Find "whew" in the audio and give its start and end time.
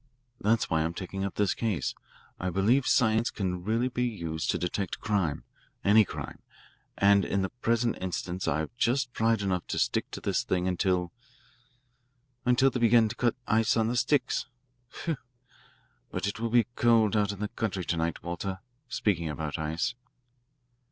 15.03-15.17